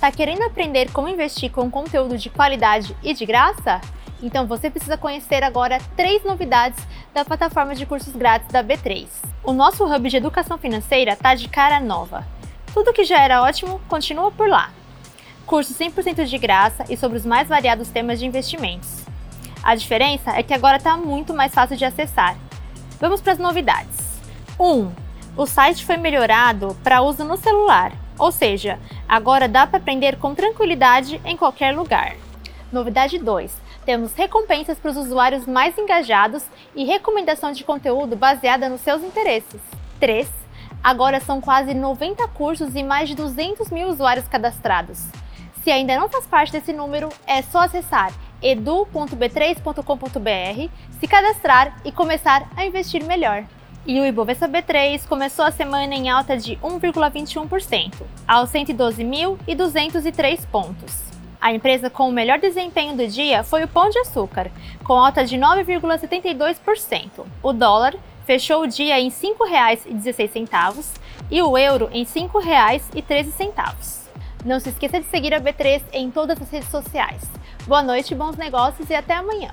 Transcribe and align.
Tá 0.00 0.12
querendo 0.12 0.42
aprender 0.42 0.92
como 0.92 1.08
investir 1.08 1.50
com 1.50 1.68
conteúdo 1.68 2.16
de 2.16 2.30
qualidade 2.30 2.96
e 3.02 3.12
de 3.12 3.26
graça? 3.26 3.80
Então 4.22 4.46
você 4.46 4.70
precisa 4.70 4.96
conhecer 4.96 5.42
agora 5.42 5.80
três 5.96 6.22
novidades 6.22 6.78
da 7.12 7.24
plataforma 7.24 7.74
de 7.74 7.84
cursos 7.84 8.14
grátis 8.14 8.48
da 8.48 8.62
B3. 8.62 9.08
O 9.42 9.52
nosso 9.52 9.84
hub 9.84 10.08
de 10.08 10.16
educação 10.16 10.56
financeira 10.56 11.16
tá 11.16 11.34
de 11.34 11.48
cara 11.48 11.80
nova. 11.80 12.24
Tudo 12.72 12.92
que 12.92 13.02
já 13.02 13.20
era 13.20 13.42
ótimo 13.42 13.80
continua 13.88 14.30
por 14.30 14.48
lá. 14.48 14.70
Cursos 15.44 15.76
100% 15.76 16.26
de 16.26 16.38
graça 16.38 16.84
e 16.88 16.96
sobre 16.96 17.18
os 17.18 17.26
mais 17.26 17.48
variados 17.48 17.88
temas 17.88 18.20
de 18.20 18.26
investimentos. 18.26 19.04
A 19.64 19.74
diferença 19.74 20.30
é 20.30 20.44
que 20.44 20.54
agora 20.54 20.76
está 20.76 20.96
muito 20.96 21.34
mais 21.34 21.52
fácil 21.52 21.76
de 21.76 21.84
acessar. 21.84 22.36
Vamos 23.00 23.20
para 23.20 23.32
as 23.32 23.38
novidades. 23.38 23.96
1. 24.60 24.64
Um, 24.64 24.92
o 25.36 25.44
site 25.44 25.84
foi 25.84 25.96
melhorado 25.96 26.76
para 26.84 27.02
uso 27.02 27.24
no 27.24 27.36
celular, 27.36 27.92
ou 28.18 28.32
seja, 28.32 28.78
agora 29.08 29.48
dá 29.48 29.66
para 29.66 29.78
aprender 29.78 30.16
com 30.16 30.34
tranquilidade 30.34 31.20
em 31.24 31.36
qualquer 31.36 31.76
lugar. 31.76 32.16
Novidade 32.72 33.18
2. 33.18 33.68
Temos 33.84 34.12
recompensas 34.12 34.78
para 34.78 34.90
os 34.90 34.96
usuários 34.96 35.46
mais 35.46 35.78
engajados 35.78 36.44
e 36.74 36.84
recomendação 36.84 37.52
de 37.52 37.64
conteúdo 37.64 38.16
baseada 38.16 38.68
nos 38.68 38.82
seus 38.82 39.02
interesses. 39.02 39.60
3. 39.98 40.28
Agora 40.82 41.20
são 41.20 41.40
quase 41.40 41.72
90 41.74 42.26
cursos 42.28 42.74
e 42.74 42.82
mais 42.82 43.08
de 43.08 43.14
200 43.14 43.70
mil 43.70 43.88
usuários 43.88 44.28
cadastrados. 44.28 45.02
Se 45.64 45.70
ainda 45.70 45.96
não 45.96 46.08
faz 46.08 46.26
parte 46.26 46.52
desse 46.52 46.72
número, 46.72 47.08
é 47.26 47.42
só 47.42 47.60
acessar 47.60 48.12
edu.b3.com.br, 48.40 50.70
se 51.00 51.08
cadastrar 51.08 51.76
e 51.84 51.90
começar 51.90 52.48
a 52.56 52.64
investir 52.64 53.02
melhor. 53.04 53.44
E 53.86 54.00
o 54.00 54.04
Ibovespa 54.04 54.46
B3 54.48 55.06
começou 55.06 55.44
a 55.44 55.50
semana 55.50 55.94
em 55.94 56.10
alta 56.10 56.36
de 56.36 56.56
1,21%, 56.56 57.94
aos 58.26 58.50
112.203 58.50 60.46
pontos. 60.46 61.08
A 61.40 61.52
empresa 61.52 61.88
com 61.88 62.08
o 62.08 62.12
melhor 62.12 62.38
desempenho 62.38 62.96
do 62.96 63.06
dia 63.06 63.44
foi 63.44 63.62
o 63.64 63.68
Pão 63.68 63.88
de 63.88 63.98
Açúcar, 64.00 64.50
com 64.84 64.94
alta 64.94 65.24
de 65.24 65.38
9,72%. 65.38 67.24
O 67.42 67.52
dólar 67.52 67.94
fechou 68.26 68.62
o 68.62 68.66
dia 68.66 68.98
em 69.00 69.08
R$ 69.08 69.14
5,16 69.14 71.00
e 71.30 71.40
o 71.40 71.56
euro 71.56 71.88
em 71.92 72.02
R$ 72.02 72.10
5,13. 72.12 74.08
Não 74.44 74.60
se 74.60 74.68
esqueça 74.70 75.00
de 75.00 75.06
seguir 75.06 75.32
a 75.32 75.40
B3 75.40 75.82
em 75.92 76.10
todas 76.10 76.40
as 76.42 76.50
redes 76.50 76.68
sociais. 76.68 77.22
Boa 77.66 77.82
noite, 77.82 78.14
bons 78.14 78.36
negócios 78.36 78.90
e 78.90 78.94
até 78.94 79.14
amanhã! 79.14 79.50